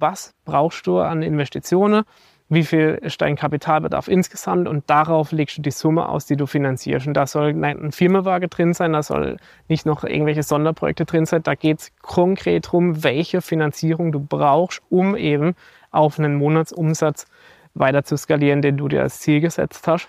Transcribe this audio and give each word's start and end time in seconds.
was 0.00 0.34
brauchst 0.44 0.86
du 0.86 0.98
an 0.98 1.22
Investitionen, 1.22 2.04
wie 2.48 2.64
viel 2.64 2.98
ist 3.00 3.20
dein 3.20 3.36
Kapitalbedarf 3.36 4.08
insgesamt 4.08 4.66
und 4.66 4.90
darauf 4.90 5.30
legst 5.30 5.58
du 5.58 5.62
die 5.62 5.70
Summe 5.70 6.08
aus, 6.08 6.26
die 6.26 6.36
du 6.36 6.46
finanzierst. 6.46 7.06
Und 7.06 7.14
da 7.14 7.26
soll 7.26 7.54
ein 7.64 7.92
Firmenwagen 7.92 8.50
drin 8.50 8.74
sein, 8.74 8.92
da 8.92 9.04
soll 9.04 9.36
nicht 9.68 9.86
noch 9.86 10.02
irgendwelche 10.02 10.42
Sonderprojekte 10.42 11.04
drin 11.04 11.26
sein. 11.26 11.44
Da 11.44 11.54
geht 11.54 11.78
es 11.78 11.92
konkret 12.02 12.66
darum, 12.66 13.04
welche 13.04 13.40
Finanzierung 13.40 14.10
du 14.10 14.18
brauchst, 14.18 14.82
um 14.90 15.16
eben 15.16 15.54
auf 15.92 16.18
einen 16.18 16.34
Monatsumsatz 16.34 17.26
weiter 17.74 18.02
zu 18.02 18.16
skalieren, 18.16 18.62
den 18.62 18.76
du 18.76 18.88
dir 18.88 19.02
als 19.02 19.20
Ziel 19.20 19.40
gesetzt 19.40 19.86
hast. 19.86 20.08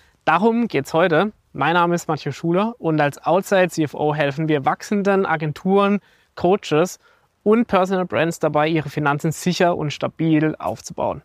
Darum 0.25 0.67
geht 0.67 0.85
es 0.85 0.93
heute. 0.93 1.31
Mein 1.51 1.73
Name 1.73 1.95
ist 1.95 2.07
Matthias 2.07 2.35
Schuler 2.35 2.75
und 2.77 3.01
als 3.01 3.17
Outside 3.25 3.69
CFO 3.69 4.13
helfen 4.13 4.47
wir 4.47 4.65
wachsenden 4.65 5.25
Agenturen, 5.25 5.99
Coaches 6.35 6.99
und 7.41 7.65
Personal 7.65 8.05
Brands 8.05 8.37
dabei, 8.37 8.67
ihre 8.67 8.89
Finanzen 8.89 9.31
sicher 9.31 9.75
und 9.75 9.91
stabil 9.91 10.55
aufzubauen. 10.59 11.23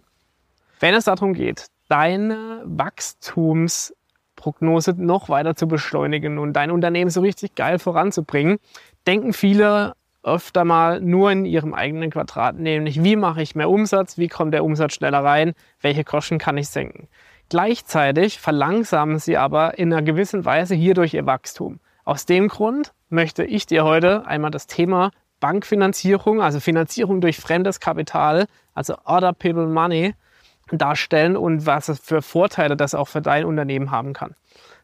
Wenn 0.81 0.95
es 0.95 1.05
darum 1.05 1.35
geht, 1.35 1.67
deine 1.89 2.63
Wachstumsprognose 2.65 4.95
noch 4.97 5.29
weiter 5.29 5.57
zu 5.57 5.69
beschleunigen 5.69 6.39
und 6.39 6.55
dein 6.55 6.71
Unternehmen 6.71 7.11
so 7.11 7.21
richtig 7.21 7.55
geil 7.55 7.79
voranzubringen, 7.79 8.57
denken 9.07 9.35
viele 9.35 9.93
öfter 10.23 10.65
mal 10.65 11.03
nur 11.03 11.31
in 11.31 11.45
ihrem 11.45 11.75
eigenen 11.75 12.09
Quadrat, 12.11 12.59
nämlich 12.59 13.05
wie 13.05 13.17
mache 13.17 13.43
ich 13.43 13.55
mehr 13.55 13.69
Umsatz, 13.69 14.17
wie 14.17 14.29
kommt 14.29 14.55
der 14.55 14.65
Umsatz 14.65 14.95
schneller 14.95 15.23
rein, 15.23 15.53
welche 15.83 16.03
Kosten 16.03 16.39
kann 16.39 16.57
ich 16.57 16.69
senken. 16.69 17.09
Gleichzeitig 17.49 18.41
verlangsamen 18.41 19.19
sie 19.19 19.37
aber 19.37 19.79
in 19.79 19.93
einer 19.93 20.03
gewissen 20.03 20.45
Weise 20.45 20.75
hierdurch 20.75 21.15
ihr 21.15 21.27
Wachstum. 21.27 21.79
Aus 22.05 22.27
dem 22.27 22.49
Grund 22.49 22.93
möchte 23.09 23.45
ich 23.45 23.67
dir 23.67 23.85
heute 23.85 24.27
einmal 24.27 24.51
das 24.51 24.67
Thema 24.67 25.11
Bankfinanzierung, 25.41 26.41
also 26.41 26.61
Finanzierung 26.61 27.21
durch 27.21 27.39
fremdes 27.39 27.79
Kapital, 27.79 28.47
also 28.75 28.97
Other 29.05 29.33
People 29.33 29.67
Money, 29.67 30.15
darstellen 30.73 31.37
und 31.37 31.67
was 31.67 32.01
für 32.03 32.23
Vorteile 32.23 32.77
das 32.77 32.95
auch 32.95 33.09
für 33.09 33.23
dein 33.23 33.45
Unternehmen 33.45 33.91
haben 33.91 34.13
kann. 34.13 34.35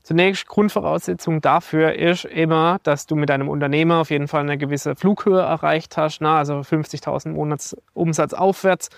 Zunächst 0.05 0.47
Grundvoraussetzung 0.47 1.41
dafür 1.41 1.95
ist 1.95 2.25
immer, 2.25 2.79
dass 2.83 3.07
du 3.07 3.15
mit 3.17 3.29
deinem 3.29 3.49
Unternehmer 3.49 4.01
auf 4.01 4.11
jeden 4.11 4.29
Fall 4.29 4.43
eine 4.43 4.59
gewisse 4.59 4.97
Flughöhe 4.97 5.41
erreicht 5.41 5.97
hast, 5.97 6.21
na, 6.21 6.39
also 6.39 6.55
50.000 6.59 7.31
Monatsumsatz 7.31 8.35
aufwärts 8.35 8.91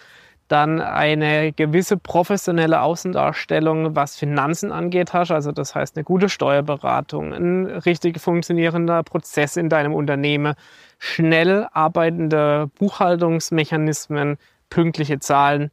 dann 0.48 0.80
eine 0.80 1.52
gewisse 1.52 1.96
professionelle 1.96 2.82
Außendarstellung, 2.82 3.96
was 3.96 4.16
Finanzen 4.16 4.72
angeht, 4.72 5.12
hast. 5.12 5.30
Also 5.30 5.52
das 5.52 5.74
heißt 5.74 5.96
eine 5.96 6.04
gute 6.04 6.28
Steuerberatung, 6.28 7.32
ein 7.32 7.66
richtig 7.66 8.20
funktionierender 8.20 9.02
Prozess 9.02 9.56
in 9.56 9.68
deinem 9.68 9.94
Unternehmen, 9.94 10.54
schnell 10.98 11.66
arbeitende 11.72 12.70
Buchhaltungsmechanismen, 12.78 14.36
pünktliche 14.68 15.18
Zahlen, 15.18 15.70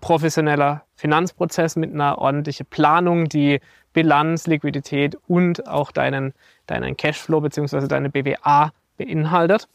professioneller 0.00 0.82
Finanzprozess 0.96 1.76
mit 1.76 1.92
einer 1.92 2.18
ordentlichen 2.18 2.66
Planung, 2.66 3.28
die 3.28 3.60
Bilanz, 3.92 4.46
Liquidität 4.46 5.18
und 5.26 5.66
auch 5.66 5.92
deinen, 5.92 6.32
deinen 6.66 6.96
Cashflow 6.96 7.40
bzw. 7.40 7.86
deine 7.86 8.10
BWA 8.10 8.72
beinhaltet. 8.96 9.68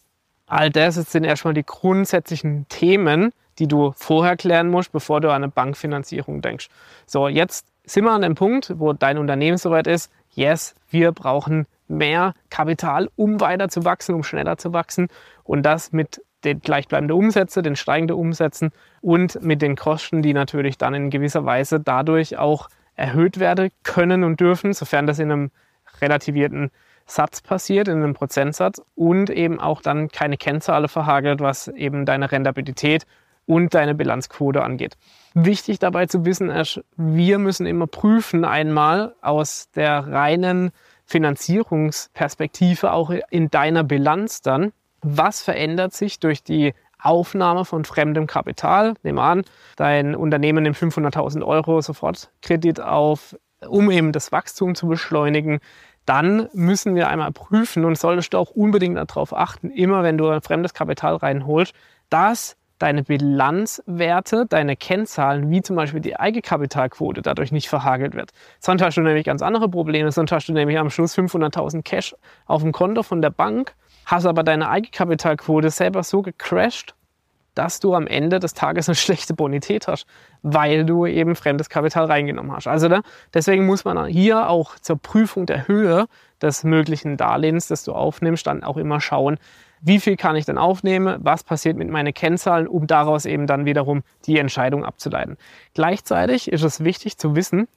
All 0.47 0.69
das 0.69 0.95
sind 0.95 1.23
erstmal 1.23 1.53
die 1.53 1.65
grundsätzlichen 1.65 2.67
Themen, 2.69 3.31
die 3.59 3.67
du 3.67 3.93
vorher 3.95 4.37
klären 4.37 4.69
musst, 4.69 4.91
bevor 4.91 5.21
du 5.21 5.29
an 5.29 5.43
eine 5.43 5.49
Bankfinanzierung 5.49 6.41
denkst. 6.41 6.67
So, 7.05 7.27
jetzt 7.27 7.67
sind 7.85 8.05
wir 8.05 8.11
an 8.11 8.21
dem 8.21 8.35
Punkt, 8.35 8.73
wo 8.77 8.93
dein 8.93 9.17
Unternehmen 9.17 9.57
soweit 9.57 9.87
ist. 9.87 10.11
Yes, 10.31 10.75
wir 10.89 11.11
brauchen 11.11 11.67
mehr 11.87 12.33
Kapital, 12.49 13.09
um 13.15 13.39
weiter 13.39 13.69
zu 13.69 13.85
wachsen, 13.85 14.15
um 14.15 14.23
schneller 14.23 14.57
zu 14.57 14.73
wachsen. 14.73 15.07
Und 15.43 15.63
das 15.63 15.91
mit 15.91 16.21
den 16.43 16.59
gleichbleibenden 16.59 17.17
Umsätzen, 17.17 17.63
den 17.63 17.75
steigenden 17.75 18.17
Umsätzen 18.17 18.71
und 19.01 19.41
mit 19.41 19.61
den 19.61 19.75
Kosten, 19.75 20.21
die 20.21 20.33
natürlich 20.33 20.77
dann 20.77 20.93
in 20.93 21.09
gewisser 21.09 21.45
Weise 21.45 21.79
dadurch 21.79 22.37
auch 22.37 22.69
erhöht 22.95 23.39
werden 23.39 23.69
können 23.83 24.23
und 24.23 24.39
dürfen, 24.39 24.73
sofern 24.73 25.07
das 25.07 25.19
in 25.19 25.31
einem 25.31 25.51
relativierten 26.01 26.71
Satz 27.05 27.41
passiert, 27.41 27.87
in 27.87 28.03
einem 28.03 28.13
Prozentsatz 28.13 28.81
und 28.95 29.29
eben 29.29 29.59
auch 29.59 29.81
dann 29.81 30.09
keine 30.09 30.37
Kennzahlen 30.37 30.87
verhagelt, 30.87 31.41
was 31.41 31.67
eben 31.67 32.05
deine 32.05 32.31
Rentabilität 32.31 33.05
und 33.45 33.73
deine 33.73 33.95
Bilanzquote 33.95 34.63
angeht. 34.63 34.97
Wichtig 35.33 35.79
dabei 35.79 36.05
zu 36.05 36.25
wissen 36.25 36.49
ist, 36.49 36.81
wir 36.95 37.39
müssen 37.39 37.65
immer 37.65 37.87
prüfen 37.87 38.45
einmal 38.45 39.15
aus 39.21 39.69
der 39.75 40.07
reinen 40.07 40.71
Finanzierungsperspektive 41.05 42.91
auch 42.91 43.11
in 43.29 43.49
deiner 43.49 43.83
Bilanz 43.83 44.41
dann, 44.41 44.71
was 45.01 45.41
verändert 45.41 45.93
sich 45.93 46.19
durch 46.19 46.43
die 46.43 46.73
Aufnahme 46.99 47.65
von 47.65 47.83
fremdem 47.83 48.27
Kapital. 48.27 48.93
Nehmen 49.03 49.17
wir 49.17 49.23
an, 49.23 49.43
dein 49.75 50.15
Unternehmen 50.15 50.63
nimmt 50.63 50.77
500.000 50.77 51.45
Euro 51.45 51.81
Sofortkredit 51.81 52.79
auf, 52.79 53.35
um 53.67 53.91
eben 53.91 54.13
das 54.13 54.31
Wachstum 54.31 54.75
zu 54.75 54.87
beschleunigen. 54.87 55.59
Dann 56.05 56.49
müssen 56.53 56.95
wir 56.95 57.09
einmal 57.09 57.31
prüfen 57.31 57.85
und 57.85 57.97
solltest 57.97 58.33
du 58.33 58.37
auch 58.37 58.51
unbedingt 58.51 58.97
darauf 58.97 59.35
achten, 59.35 59.69
immer 59.69 60.03
wenn 60.03 60.17
du 60.17 60.29
ein 60.29 60.41
fremdes 60.41 60.73
Kapital 60.73 61.15
reinholst, 61.15 61.73
dass 62.09 62.57
deine 62.83 63.03
Bilanzwerte, 63.03 64.45
deine 64.45 64.75
Kennzahlen, 64.75 65.49
wie 65.49 65.61
zum 65.61 65.77
Beispiel 65.77 66.01
die 66.01 66.19
Eigenkapitalquote, 66.19 67.21
dadurch 67.21 67.53
nicht 67.53 67.69
verhagelt 67.69 68.13
wird. 68.13 68.31
Sonst 68.59 68.81
hast 68.81 68.97
du 68.97 69.01
nämlich 69.01 69.25
ganz 69.25 69.41
andere 69.41 69.69
Probleme. 69.69 70.11
Sonst 70.11 70.33
hast 70.33 70.49
du 70.49 70.53
nämlich 70.53 70.77
am 70.77 70.89
Schluss 70.89 71.17
500.000 71.17 71.81
Cash 71.83 72.13
auf 72.45 72.61
dem 72.61 72.73
Konto 72.73 73.01
von 73.01 73.21
der 73.21 73.29
Bank, 73.29 73.73
hast 74.05 74.25
aber 74.25 74.43
deine 74.43 74.67
Eigenkapitalquote 74.67 75.69
selber 75.69 76.03
so 76.03 76.21
gecrashed, 76.21 76.93
dass 77.55 77.79
du 77.79 77.95
am 77.95 78.05
Ende 78.05 78.39
des 78.39 78.53
Tages 78.53 78.89
eine 78.89 78.95
schlechte 78.97 79.33
Bonität 79.33 79.87
hast, 79.87 80.05
weil 80.41 80.83
du 80.83 81.05
eben 81.05 81.37
fremdes 81.37 81.69
Kapital 81.69 82.07
reingenommen 82.07 82.51
hast. 82.51 82.67
Also 82.67 82.89
da, 82.89 82.99
deswegen 83.33 83.65
muss 83.65 83.85
man 83.85 84.07
hier 84.07 84.49
auch 84.49 84.77
zur 84.79 84.97
Prüfung 84.97 85.45
der 85.45 85.69
Höhe 85.69 86.07
des 86.41 86.65
möglichen 86.65 87.15
Darlehens, 87.15 87.69
das 87.69 87.85
du 87.85 87.93
aufnimmst, 87.93 88.45
dann 88.45 88.61
auch 88.61 88.75
immer 88.75 88.99
schauen, 88.99 89.39
wie 89.83 89.99
viel 89.99 90.15
kann 90.15 90.35
ich 90.35 90.45
denn 90.45 90.57
aufnehmen, 90.57 91.17
was 91.19 91.43
passiert 91.43 91.77
mit 91.77 91.89
meinen 91.89 92.13
Kennzahlen, 92.13 92.67
um 92.67 92.87
daraus 92.87 93.25
eben 93.25 93.47
dann 93.47 93.65
wiederum 93.65 94.03
die 94.25 94.39
Entscheidung 94.39 94.85
abzuleiten. 94.85 95.37
Gleichzeitig 95.73 96.51
ist 96.51 96.63
es 96.63 96.83
wichtig 96.83 97.17
zu 97.17 97.35
wissen, 97.35 97.67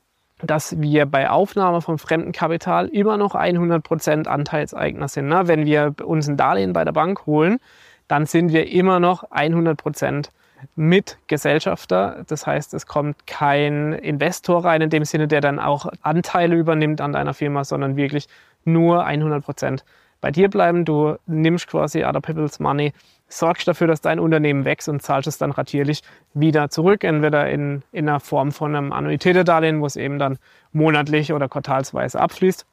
dass 0.43 0.81
wir 0.81 1.07
bei 1.07 1.29
Aufnahme 1.31 1.81
von 1.81 1.99
fremdem 1.99 2.33
Kapital 2.33 2.89
immer 2.89 3.17
noch 3.17 3.35
100% 3.35 4.27
Anteilseigner 4.29 5.09
sind. 5.09 5.29
Ne? 5.29 5.43
Wenn 5.49 5.65
wir 5.67 5.95
uns 6.05 6.29
ein 6.29 6.37
Darlehen 6.37 6.73
bei 6.73 6.85
der 6.85 6.93
Bank 6.93 7.27
holen, 7.27 7.59
dann 8.07 8.27
sind 8.27 8.53
wir 8.53 8.71
immer 8.71 9.01
noch 9.01 9.25
100% 9.31 10.29
mit 10.77 11.19
Gesellschafter. 11.27 12.25
Das 12.29 12.47
heißt, 12.47 12.75
es 12.75 12.87
kommt 12.87 13.27
kein 13.27 13.95
Investor 13.95 14.65
rein 14.65 14.83
in 14.83 14.91
dem 14.91 15.05
Sinne, 15.05 15.27
der 15.27 15.41
dann 15.41 15.59
auch 15.59 15.87
Anteile 16.03 16.55
übernimmt 16.55 17.01
an 17.01 17.13
deiner 17.13 17.35
Firma, 17.35 17.65
sondern 17.65 17.97
wirklich 17.97 18.29
nur 18.65 19.07
100% 19.07 19.81
bei 20.21 20.31
dir 20.31 20.49
bleiben. 20.49 20.85
Du 20.85 21.17
nimmst 21.27 21.69
quasi 21.69 22.05
Other 22.05 22.21
People's 22.21 22.59
Money, 22.59 22.93
sorgst 23.29 23.67
dafür, 23.67 23.87
dass 23.87 24.01
dein 24.01 24.21
Unternehmen 24.21 24.65
wächst 24.65 24.89
und 24.89 25.03
zahlst 25.03 25.29
es 25.29 25.39
dann 25.39 25.51
ratierlich 25.51 26.03
wieder 26.35 26.71
zurück, 26.71 27.05
entweder 27.05 27.51
in, 27.51 27.83
in 27.93 28.09
einer 28.09 28.21
Form 28.21 28.53
von 28.53 28.75
einem 28.75 28.93
Annuitätedarlehen, 28.93 29.81
wo 29.81 29.87
es 29.87 29.97
eben 29.97 30.19
dann 30.19 30.39
monatlich 30.73 31.33
oder 31.33 31.49
quartalsweise 31.49 32.21
abfließt, 32.21 32.67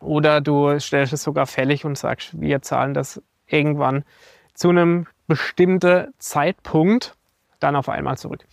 oder 0.00 0.40
du 0.40 0.78
stellst 0.80 1.12
es 1.12 1.22
sogar 1.22 1.46
fällig 1.46 1.84
und 1.84 1.96
sagst, 1.96 2.40
wir 2.40 2.62
zahlen 2.62 2.94
das 2.94 3.22
irgendwann 3.46 4.04
zu 4.54 4.70
einem 4.70 5.06
bestimmten 5.26 6.12
Zeitpunkt 6.18 7.14
dann 7.60 7.76
auf 7.76 7.88
einmal 7.88 8.16
zurück. 8.16 8.44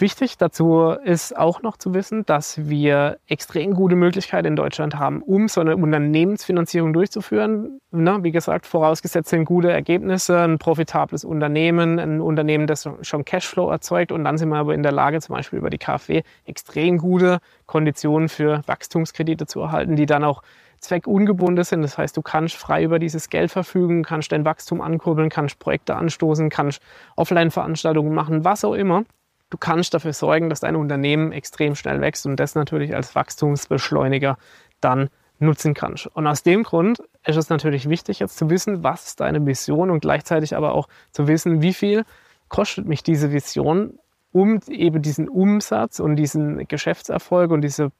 Wichtig 0.00 0.38
dazu 0.38 0.90
ist 0.90 1.36
auch 1.36 1.62
noch 1.62 1.76
zu 1.76 1.92
wissen, 1.92 2.24
dass 2.24 2.68
wir 2.68 3.18
extrem 3.26 3.74
gute 3.74 3.96
Möglichkeiten 3.96 4.46
in 4.46 4.54
Deutschland 4.54 4.94
haben, 4.94 5.22
um 5.22 5.48
so 5.48 5.60
eine 5.60 5.76
Unternehmensfinanzierung 5.76 6.92
durchzuführen. 6.92 7.80
Na, 7.90 8.22
wie 8.22 8.30
gesagt, 8.30 8.66
vorausgesetzt 8.66 9.30
sind 9.30 9.44
gute 9.44 9.72
Ergebnisse, 9.72 10.38
ein 10.38 10.58
profitables 10.58 11.24
Unternehmen, 11.24 11.98
ein 11.98 12.20
Unternehmen, 12.20 12.68
das 12.68 12.88
schon 13.02 13.24
Cashflow 13.24 13.70
erzeugt. 13.70 14.12
Und 14.12 14.22
dann 14.22 14.38
sind 14.38 14.50
wir 14.50 14.58
aber 14.58 14.72
in 14.72 14.84
der 14.84 14.92
Lage, 14.92 15.20
zum 15.20 15.34
Beispiel 15.34 15.58
über 15.58 15.70
die 15.70 15.78
KfW 15.78 16.22
extrem 16.44 16.98
gute 16.98 17.38
Konditionen 17.66 18.28
für 18.28 18.62
Wachstumskredite 18.66 19.46
zu 19.46 19.60
erhalten, 19.62 19.96
die 19.96 20.06
dann 20.06 20.22
auch 20.22 20.42
zweckungebunden 20.78 21.64
sind. 21.64 21.82
Das 21.82 21.98
heißt, 21.98 22.16
du 22.16 22.22
kannst 22.22 22.54
frei 22.54 22.84
über 22.84 23.00
dieses 23.00 23.30
Geld 23.30 23.50
verfügen, 23.50 24.04
kannst 24.04 24.30
dein 24.30 24.44
Wachstum 24.44 24.80
ankurbeln, 24.80 25.28
kannst 25.28 25.58
Projekte 25.58 25.96
anstoßen, 25.96 26.50
kannst 26.50 26.80
Offline-Veranstaltungen 27.16 28.14
machen, 28.14 28.44
was 28.44 28.64
auch 28.64 28.74
immer. 28.74 29.02
Du 29.50 29.58
kannst 29.58 29.94
dafür 29.94 30.12
sorgen, 30.12 30.50
dass 30.50 30.60
dein 30.60 30.76
Unternehmen 30.76 31.32
extrem 31.32 31.74
schnell 31.74 32.00
wächst 32.00 32.26
und 32.26 32.36
das 32.36 32.54
natürlich 32.54 32.94
als 32.94 33.14
Wachstumsbeschleuniger 33.14 34.36
dann 34.80 35.08
nutzen 35.38 35.74
kannst. 35.74 36.06
Und 36.08 36.26
aus 36.26 36.42
dem 36.42 36.64
Grund 36.64 37.00
ist 37.24 37.36
es 37.36 37.48
natürlich 37.48 37.88
wichtig, 37.88 38.18
jetzt 38.18 38.36
zu 38.36 38.50
wissen, 38.50 38.82
was 38.82 39.06
ist 39.06 39.20
deine 39.20 39.44
Vision 39.46 39.90
und 39.90 40.00
gleichzeitig 40.00 40.56
aber 40.56 40.74
auch 40.74 40.88
zu 41.12 41.28
wissen, 41.28 41.62
wie 41.62 41.74
viel 41.74 42.04
kostet 42.48 42.86
mich 42.86 43.02
diese 43.02 43.32
Vision, 43.32 43.98
um 44.32 44.60
eben 44.68 45.00
diesen 45.00 45.28
Umsatz 45.28 46.00
und 46.00 46.16
diesen 46.16 46.66
Geschäftserfolg 46.66 47.50
und 47.50 47.62
diese, 47.62 47.92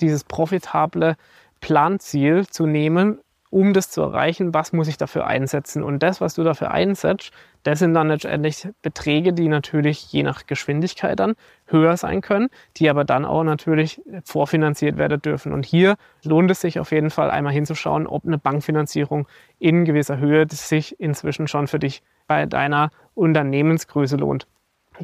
dieses 0.00 0.24
profitable 0.24 1.16
Planziel 1.60 2.46
zu 2.46 2.66
nehmen, 2.66 3.20
um 3.50 3.72
das 3.72 3.90
zu 3.90 4.00
erreichen, 4.00 4.54
was 4.54 4.72
muss 4.72 4.88
ich 4.88 4.96
dafür 4.96 5.26
einsetzen? 5.26 5.82
Und 5.82 6.02
das, 6.02 6.20
was 6.20 6.34
du 6.34 6.44
dafür 6.44 6.70
einsetzt, 6.70 7.32
das 7.64 7.80
sind 7.80 7.94
dann 7.94 8.08
letztendlich 8.08 8.68
Beträge, 8.80 9.32
die 9.32 9.48
natürlich 9.48 10.10
je 10.12 10.22
nach 10.22 10.46
Geschwindigkeit 10.46 11.18
dann 11.18 11.34
höher 11.66 11.96
sein 11.96 12.20
können, 12.20 12.48
die 12.76 12.88
aber 12.88 13.04
dann 13.04 13.24
auch 13.24 13.42
natürlich 13.42 14.00
vorfinanziert 14.24 14.96
werden 14.96 15.20
dürfen. 15.20 15.52
Und 15.52 15.66
hier 15.66 15.96
lohnt 16.24 16.50
es 16.50 16.60
sich 16.60 16.78
auf 16.78 16.92
jeden 16.92 17.10
Fall 17.10 17.30
einmal 17.30 17.52
hinzuschauen, 17.52 18.06
ob 18.06 18.24
eine 18.24 18.38
Bankfinanzierung 18.38 19.26
in 19.58 19.84
gewisser 19.84 20.18
Höhe 20.18 20.46
sich 20.48 20.98
inzwischen 21.00 21.48
schon 21.48 21.66
für 21.66 21.78
dich 21.78 22.02
bei 22.28 22.46
deiner 22.46 22.90
Unternehmensgröße 23.14 24.16
lohnt. 24.16 24.46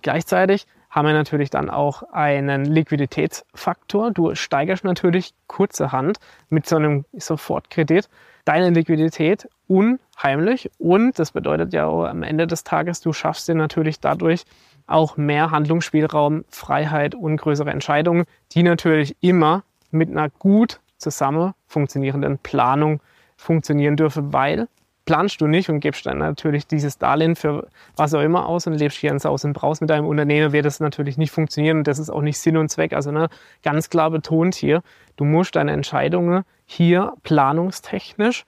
Gleichzeitig 0.03 0.67
haben 0.97 1.07
wir 1.07 1.13
natürlich 1.13 1.51
dann 1.51 1.69
auch 1.69 2.05
einen 2.11 2.65
Liquiditätsfaktor. 2.65 4.13
Du 4.13 4.35
steigerst 4.35 4.83
natürlich 4.83 5.35
kurzerhand 5.47 6.19
mit 6.49 6.67
so 6.67 6.77
einem 6.77 7.05
Sofortkredit 7.13 8.09
deine 8.47 8.71
Liquidität 8.71 9.47
unheimlich 9.69 10.71
und 10.79 11.19
das 11.19 11.33
bedeutet 11.33 11.75
ja 11.75 11.87
am 11.87 12.23
Ende 12.23 12.47
des 12.47 12.65
Tages, 12.65 13.03
du 13.03 13.13
schaffst 13.13 13.47
dir 13.47 13.55
natürlich 13.55 14.01
dadurch 14.01 14.45
auch 14.87 15.19
mehr 15.19 15.51
Handlungsspielraum, 15.51 16.47
Freiheit 16.49 17.15
und 17.15 17.37
größere 17.37 17.71
Entscheidungen, 17.71 18.25
die 18.53 18.63
natürlich 18.63 19.17
immer 19.21 19.65
mit 19.91 20.09
einer 20.11 20.31
gut 20.31 20.81
zusammen 20.97 21.53
funktionierenden 21.67 22.39
Planung 22.39 23.01
funktionieren 23.37 23.97
dürfen, 23.97 24.33
weil 24.33 24.67
planst 25.07 25.41
du 25.41 25.47
nicht 25.47 25.71
und 25.71 25.81
gibst 25.81 26.05
dann 26.05 26.19
natürlich 26.19 26.67
dieses 26.67 26.99
Darlehen 26.99 27.37
für 27.37 27.69
was 27.97 28.13
auch 28.13 28.21
immer 28.21 28.47
aus 28.47 28.67
und 28.67 28.75
lebst 28.75 28.99
hier 28.99 29.11
in 29.11 29.19
Saus 29.19 29.45
und 29.45 29.55
Braus 29.55 29.81
mit 29.81 29.89
deinem 29.89 30.07
Unternehmen, 30.07 30.53
wird 30.53 30.67
das 30.67 30.81
natürlich 30.81 31.17
nicht 31.17 31.31
funktionieren 31.31 31.79
und 31.79 31.87
das 31.87 31.99
ist 31.99 32.11
auch 32.11 32.21
nicht 32.21 32.39
Sinn 32.39 32.57
und 32.57 32.69
Zweck. 32.69 32.93
Also 32.93 33.13
ne, 33.13 33.29
ganz 33.63 33.89
klar 33.89 34.11
betont 34.11 34.57
hier, 34.57 34.83
du 35.17 35.25
musst 35.25 35.57
deine 35.57 35.73
Entscheidungen 35.73 36.45
hier 36.67 37.15
planungstechnisch 37.23 38.45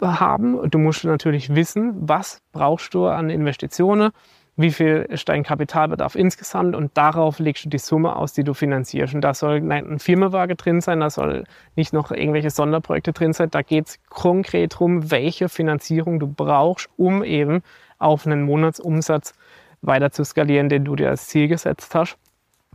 haben. 0.00 0.70
Du 0.70 0.78
musst 0.78 1.04
natürlich 1.04 1.54
wissen, 1.54 1.94
was 1.96 2.42
brauchst 2.52 2.94
du 2.94 3.06
an 3.06 3.30
Investitionen, 3.30 4.10
wie 4.56 4.70
viel 4.70 5.06
ist 5.08 5.28
dein 5.28 5.44
Kapitalbedarf 5.44 6.14
insgesamt 6.14 6.76
und 6.76 6.96
darauf 6.96 7.38
legst 7.38 7.64
du 7.64 7.68
die 7.70 7.78
Summe 7.78 8.16
aus, 8.16 8.34
die 8.34 8.44
du 8.44 8.52
finanzierst. 8.52 9.14
Und 9.14 9.22
da 9.22 9.32
soll 9.32 9.62
ein 9.72 9.98
Firmenwagen 9.98 10.56
drin 10.56 10.80
sein, 10.82 11.00
da 11.00 11.08
soll 11.08 11.44
nicht 11.74 11.92
noch 11.92 12.10
irgendwelche 12.10 12.50
Sonderprojekte 12.50 13.12
drin 13.12 13.32
sein. 13.32 13.50
Da 13.50 13.62
geht 13.62 13.88
es 13.88 13.98
konkret 14.10 14.74
darum, 14.74 15.10
welche 15.10 15.48
Finanzierung 15.48 16.20
du 16.20 16.26
brauchst, 16.26 16.90
um 16.96 17.24
eben 17.24 17.62
auf 17.98 18.26
einen 18.26 18.42
Monatsumsatz 18.42 19.34
weiter 19.80 20.10
zu 20.10 20.24
skalieren, 20.24 20.68
den 20.68 20.84
du 20.84 20.96
dir 20.96 21.08
als 21.08 21.28
Ziel 21.28 21.48
gesetzt 21.48 21.94
hast. 21.94 22.18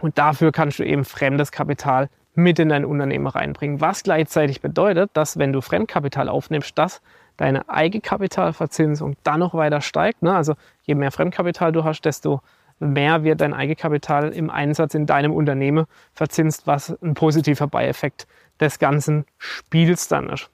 Und 0.01 0.17
dafür 0.17 0.51
kannst 0.51 0.79
du 0.79 0.83
eben 0.83 1.05
fremdes 1.05 1.51
Kapital 1.51 2.09
mit 2.33 2.59
in 2.59 2.69
dein 2.69 2.85
Unternehmen 2.85 3.27
reinbringen. 3.27 3.81
Was 3.81 4.03
gleichzeitig 4.03 4.61
bedeutet, 4.61 5.11
dass 5.13 5.37
wenn 5.37 5.53
du 5.53 5.61
Fremdkapital 5.61 6.29
aufnimmst, 6.29 6.77
dass 6.77 7.01
deine 7.37 7.69
Eigenkapitalverzinsung 7.69 9.15
dann 9.23 9.39
noch 9.39 9.53
weiter 9.53 9.81
steigt. 9.81 10.23
Ne? 10.23 10.35
Also 10.35 10.55
je 10.87 10.95
mehr 10.95 11.11
Fremdkapital 11.11 11.71
du 11.71 11.83
hast, 11.83 12.01
desto 12.01 12.41
mehr 12.79 13.23
wird 13.23 13.41
dein 13.41 13.53
Eigenkapital 13.53 14.29
im 14.29 14.49
Einsatz 14.49 14.95
in 14.95 15.05
deinem 15.05 15.33
Unternehmen 15.33 15.85
verzinst, 16.13 16.65
was 16.65 16.97
ein 17.01 17.13
positiver 17.13 17.67
Beieffekt 17.67 18.27
des 18.59 18.79
ganzen 18.79 19.25
Spiels 19.37 20.07
dann 20.07 20.29
ist. 20.29 20.49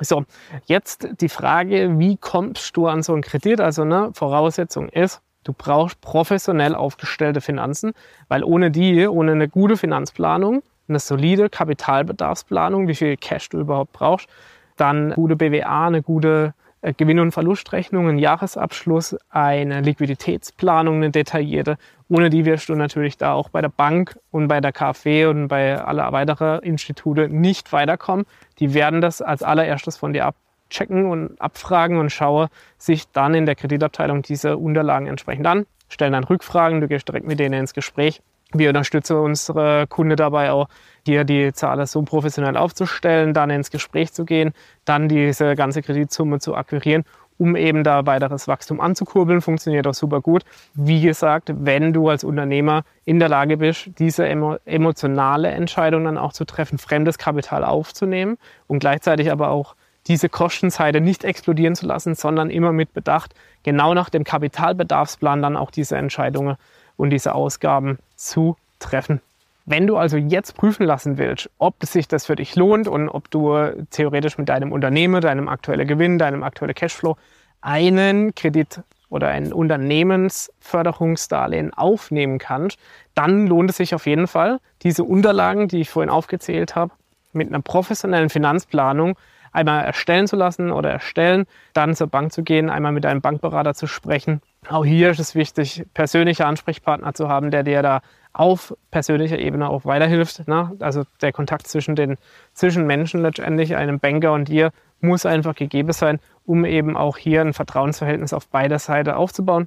So, 0.00 0.24
jetzt 0.66 1.08
die 1.20 1.28
Frage, 1.28 1.98
wie 1.98 2.16
kommst 2.16 2.76
du 2.76 2.86
an 2.86 3.02
so 3.02 3.12
einen 3.12 3.22
Kredit? 3.22 3.60
Also 3.60 3.84
ne, 3.84 4.10
Voraussetzung 4.12 4.88
ist, 4.90 5.22
du 5.44 5.54
brauchst 5.56 6.00
professionell 6.00 6.74
aufgestellte 6.74 7.40
Finanzen, 7.40 7.92
weil 8.28 8.44
ohne 8.44 8.70
die, 8.70 9.06
ohne 9.06 9.32
eine 9.32 9.48
gute 9.48 9.76
Finanzplanung, 9.76 10.62
eine 10.88 10.98
solide 10.98 11.48
Kapitalbedarfsplanung, 11.48 12.88
wie 12.88 12.94
viel 12.94 13.16
Cash 13.16 13.48
du 13.48 13.58
überhaupt 13.58 13.92
brauchst, 13.92 14.28
dann 14.76 15.12
gute 15.12 15.36
BWA, 15.36 15.86
eine 15.86 16.02
gute 16.02 16.52
Gewinn- 16.92 17.20
und 17.20 17.32
Verlustrechnung, 17.32 18.08
ein 18.08 18.18
Jahresabschluss, 18.18 19.16
eine 19.30 19.80
Liquiditätsplanung, 19.80 20.96
eine 20.96 21.10
detaillierte. 21.10 21.78
Ohne 22.08 22.30
die 22.30 22.44
wirst 22.44 22.68
du 22.68 22.74
natürlich 22.74 23.16
da 23.16 23.32
auch 23.32 23.48
bei 23.48 23.60
der 23.60 23.68
Bank 23.68 24.18
und 24.30 24.48
bei 24.48 24.60
der 24.60 24.72
KfW 24.72 25.26
und 25.26 25.48
bei 25.48 25.80
aller 25.80 26.12
weiteren 26.12 26.60
Institute 26.60 27.28
nicht 27.28 27.72
weiterkommen. 27.72 28.26
Die 28.58 28.74
werden 28.74 29.00
das 29.00 29.20
als 29.22 29.42
allererstes 29.42 29.96
von 29.96 30.12
dir 30.12 30.26
abchecken 30.26 31.06
und 31.06 31.40
abfragen 31.40 31.98
und 31.98 32.10
schauen 32.10 32.48
sich 32.78 33.10
dann 33.10 33.34
in 33.34 33.46
der 33.46 33.56
Kreditabteilung 33.56 34.22
diese 34.22 34.56
Unterlagen 34.56 35.06
entsprechend 35.06 35.46
an, 35.46 35.66
stellen 35.88 36.12
dann 36.12 36.24
Rückfragen, 36.24 36.80
du 36.80 36.88
gehst 36.88 37.08
direkt 37.08 37.26
mit 37.26 37.40
denen 37.40 37.60
ins 37.60 37.74
Gespräch. 37.74 38.22
Wir 38.52 38.68
unterstützen 38.68 39.16
unsere 39.16 39.86
Kunden 39.88 40.16
dabei 40.16 40.52
auch, 40.52 40.68
hier 41.04 41.24
die 41.24 41.52
Zahlen 41.52 41.86
so 41.86 42.02
professionell 42.02 42.56
aufzustellen, 42.56 43.34
dann 43.34 43.50
ins 43.50 43.70
Gespräch 43.70 44.12
zu 44.12 44.24
gehen, 44.24 44.52
dann 44.84 45.08
diese 45.08 45.54
ganze 45.54 45.82
Kreditsumme 45.82 46.38
zu 46.38 46.54
akquirieren, 46.54 47.04
um 47.38 47.54
eben 47.54 47.84
da 47.84 48.06
weiteres 48.06 48.48
Wachstum 48.48 48.80
anzukurbeln. 48.80 49.40
Funktioniert 49.40 49.86
auch 49.86 49.94
super 49.94 50.20
gut. 50.20 50.44
Wie 50.74 51.00
gesagt, 51.00 51.52
wenn 51.54 51.92
du 51.92 52.08
als 52.08 52.24
Unternehmer 52.24 52.84
in 53.04 53.18
der 53.18 53.28
Lage 53.28 53.56
bist, 53.56 53.90
diese 53.98 54.26
emotionale 54.26 55.48
Entscheidung 55.48 56.04
dann 56.04 56.18
auch 56.18 56.32
zu 56.32 56.44
treffen, 56.44 56.78
fremdes 56.78 57.18
Kapital 57.18 57.64
aufzunehmen 57.64 58.38
und 58.68 58.78
gleichzeitig 58.78 59.30
aber 59.30 59.50
auch 59.50 59.74
diese 60.06 60.28
Kostenseite 60.28 61.00
nicht 61.00 61.24
explodieren 61.24 61.74
zu 61.74 61.86
lassen, 61.86 62.14
sondern 62.14 62.48
immer 62.50 62.72
mit 62.72 62.92
Bedacht, 62.92 63.34
genau 63.64 63.92
nach 63.92 64.08
dem 64.08 64.22
Kapitalbedarfsplan 64.22 65.42
dann 65.42 65.56
auch 65.56 65.72
diese 65.72 65.96
Entscheidungen 65.96 66.56
und 66.96 67.10
diese 67.10 67.34
Ausgaben 67.34 67.98
zu 68.16 68.56
treffen. 68.78 69.20
Wenn 69.64 69.88
du 69.88 69.96
also 69.96 70.16
jetzt 70.16 70.56
prüfen 70.56 70.86
lassen 70.86 71.18
willst, 71.18 71.50
ob 71.58 71.84
sich 71.84 72.06
das 72.06 72.26
für 72.26 72.36
dich 72.36 72.54
lohnt 72.54 72.86
und 72.86 73.08
ob 73.08 73.28
du 73.30 73.56
theoretisch 73.90 74.38
mit 74.38 74.48
deinem 74.48 74.70
Unternehmen, 74.70 75.20
deinem 75.20 75.48
aktuellen 75.48 75.88
Gewinn, 75.88 76.18
deinem 76.18 76.44
aktuellen 76.44 76.74
Cashflow 76.74 77.16
einen 77.62 78.32
Kredit 78.34 78.80
oder 79.08 79.28
ein 79.28 79.52
Unternehmensförderungsdarlehen 79.52 81.74
aufnehmen 81.74 82.38
kannst, 82.38 82.78
dann 83.14 83.48
lohnt 83.48 83.70
es 83.70 83.78
sich 83.78 83.94
auf 83.94 84.06
jeden 84.06 84.28
Fall, 84.28 84.60
diese 84.82 85.02
Unterlagen, 85.02 85.68
die 85.68 85.80
ich 85.80 85.88
vorhin 85.90 86.10
aufgezählt 86.10 86.76
habe, 86.76 86.92
mit 87.32 87.48
einer 87.48 87.60
professionellen 87.60 88.30
Finanzplanung 88.30 89.16
einmal 89.56 89.84
erstellen 89.84 90.26
zu 90.26 90.36
lassen 90.36 90.70
oder 90.70 90.90
erstellen, 90.90 91.46
dann 91.72 91.94
zur 91.94 92.06
Bank 92.06 92.32
zu 92.32 92.42
gehen, 92.42 92.70
einmal 92.70 92.92
mit 92.92 93.06
einem 93.06 93.20
Bankberater 93.20 93.74
zu 93.74 93.86
sprechen. 93.86 94.40
Auch 94.68 94.84
hier 94.84 95.10
ist 95.10 95.20
es 95.20 95.34
wichtig, 95.34 95.84
persönliche 95.94 96.46
Ansprechpartner 96.46 97.14
zu 97.14 97.28
haben, 97.28 97.50
der 97.50 97.62
dir 97.62 97.82
da 97.82 98.00
auf 98.32 98.74
persönlicher 98.90 99.38
Ebene 99.38 99.68
auch 99.68 99.84
weiterhilft. 99.84 100.46
Ne? 100.46 100.72
Also 100.80 101.04
der 101.22 101.32
Kontakt 101.32 101.66
zwischen 101.66 101.96
den 101.96 102.16
zwischen 102.52 102.86
Menschen 102.86 103.22
letztendlich, 103.22 103.74
einem 103.76 103.98
Banker 103.98 104.32
und 104.32 104.48
dir, 104.48 104.70
muss 105.00 105.26
einfach 105.26 105.54
gegeben 105.54 105.92
sein, 105.92 106.20
um 106.44 106.64
eben 106.64 106.96
auch 106.96 107.16
hier 107.16 107.40
ein 107.40 107.52
Vertrauensverhältnis 107.52 108.32
auf 108.32 108.48
beider 108.48 108.78
Seiten 108.78 109.10
aufzubauen. 109.10 109.66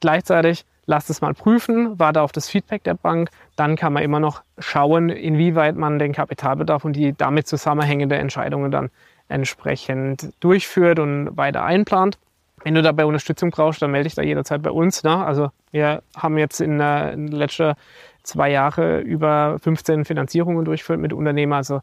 Gleichzeitig 0.00 0.64
lasst 0.86 1.08
es 1.08 1.20
mal 1.20 1.34
prüfen, 1.34 1.98
warte 1.98 2.20
auf 2.20 2.32
das 2.32 2.48
Feedback 2.48 2.82
der 2.84 2.94
Bank, 2.94 3.30
dann 3.56 3.76
kann 3.76 3.92
man 3.92 4.02
immer 4.02 4.20
noch 4.20 4.42
schauen, 4.58 5.08
inwieweit 5.08 5.76
man 5.76 5.98
den 5.98 6.12
Kapitalbedarf 6.12 6.84
und 6.84 6.94
die 6.94 7.12
damit 7.12 7.46
zusammenhängende 7.46 8.16
Entscheidungen 8.16 8.70
dann 8.70 8.90
entsprechend 9.30 10.32
durchführt 10.40 10.98
und 10.98 11.36
weiter 11.36 11.64
einplant. 11.64 12.18
Wenn 12.62 12.74
du 12.74 12.82
dabei 12.82 13.06
Unterstützung 13.06 13.50
brauchst, 13.50 13.80
dann 13.80 13.90
melde 13.90 14.04
dich 14.04 14.14
da 14.14 14.22
jederzeit 14.22 14.62
bei 14.62 14.70
uns. 14.70 15.02
Ne? 15.02 15.16
Also 15.16 15.50
wir 15.70 16.02
haben 16.16 16.36
jetzt 16.36 16.60
in, 16.60 16.78
den 16.78 17.28
letzten 17.28 17.74
zwei 18.22 18.50
Jahren 18.50 19.02
über 19.02 19.58
15 19.62 20.04
Finanzierungen 20.04 20.64
durchgeführt 20.64 21.00
mit 21.00 21.12
Unternehmern. 21.12 21.56
Also 21.56 21.80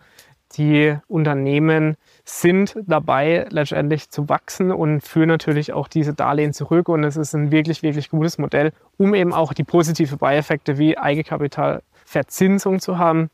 die 0.56 0.96
Unternehmen 1.08 1.98
sind 2.24 2.78
dabei, 2.86 3.48
letztendlich 3.50 4.10
zu 4.10 4.30
wachsen 4.30 4.72
und 4.72 5.02
führen 5.02 5.28
natürlich 5.28 5.74
auch 5.74 5.88
diese 5.88 6.14
Darlehen 6.14 6.54
zurück. 6.54 6.90
Und 6.90 7.04
es 7.04 7.18
ist 7.18 7.34
ein 7.34 7.52
wirklich, 7.52 7.84
wirklich 7.84 8.10
gutes 8.10 8.38
Modell, 8.38 8.72
um 8.98 9.14
eben 9.14 9.34
auch 9.34 9.54
die 9.54 9.64
positive 9.64 10.18
Beieffekte 10.18 10.78
wie 10.78 10.98
Eigenkapitalverzinsung 10.98 12.80
zu 12.80 12.98
haben, 12.98 13.30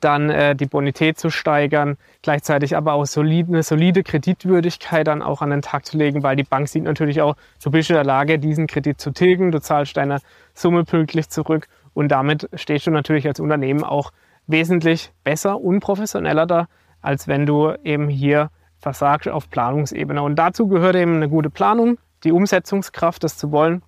dann 0.00 0.30
äh, 0.30 0.54
die 0.54 0.66
Bonität 0.66 1.18
zu 1.18 1.30
steigern, 1.30 1.96
gleichzeitig 2.22 2.76
aber 2.76 2.94
auch 2.94 3.06
solid, 3.06 3.48
eine 3.48 3.62
solide 3.62 4.02
Kreditwürdigkeit 4.02 5.06
dann 5.06 5.22
auch 5.22 5.42
an 5.42 5.50
den 5.50 5.62
Tag 5.62 5.86
zu 5.86 5.96
legen, 5.96 6.22
weil 6.22 6.36
die 6.36 6.44
Bank 6.44 6.68
sieht 6.68 6.84
natürlich 6.84 7.20
auch, 7.22 7.36
du 7.62 7.70
bist 7.70 7.90
in 7.90 7.94
der 7.94 8.04
Lage, 8.04 8.38
diesen 8.38 8.66
Kredit 8.66 9.00
zu 9.00 9.10
tilgen, 9.10 9.50
du 9.50 9.60
zahlst 9.60 9.96
deine 9.96 10.20
Summe 10.54 10.84
pünktlich 10.84 11.28
zurück 11.28 11.68
und 11.94 12.08
damit 12.08 12.48
stehst 12.54 12.86
du 12.86 12.90
natürlich 12.90 13.26
als 13.26 13.40
Unternehmen 13.40 13.84
auch 13.84 14.12
wesentlich 14.46 15.12
besser 15.24 15.60
und 15.60 15.80
professioneller 15.80 16.46
da, 16.46 16.68
als 17.02 17.28
wenn 17.28 17.46
du 17.46 17.72
eben 17.84 18.08
hier 18.08 18.50
versagst 18.78 19.28
auf 19.28 19.50
Planungsebene. 19.50 20.22
Und 20.22 20.36
dazu 20.36 20.68
gehört 20.68 20.96
eben 20.96 21.16
eine 21.16 21.28
gute 21.28 21.50
Planung, 21.50 21.98
die 22.24 22.32
Umsetzungskraft, 22.32 23.22
das 23.24 23.36
zu 23.36 23.52
wollen. 23.52 23.82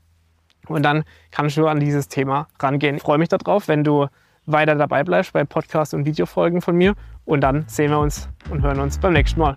Und 0.68 0.84
dann 0.84 1.04
kannst 1.30 1.56
du 1.56 1.66
an 1.66 1.80
dieses 1.80 2.08
Thema 2.08 2.48
rangehen. 2.58 2.96
Ich 2.96 3.02
freue 3.02 3.18
mich 3.18 3.28
darauf, 3.28 3.68
wenn 3.68 3.82
du 3.82 4.06
weiter 4.46 4.74
dabei 4.74 5.04
bleibst 5.04 5.32
bei 5.32 5.44
Podcast- 5.44 5.94
und 5.94 6.04
Videofolgen 6.04 6.60
von 6.60 6.76
mir. 6.76 6.94
Und 7.24 7.42
dann 7.42 7.64
sehen 7.68 7.90
wir 7.90 7.98
uns 7.98 8.28
und 8.50 8.62
hören 8.62 8.80
uns 8.80 8.98
beim 8.98 9.12
nächsten 9.12 9.40
Mal. 9.40 9.56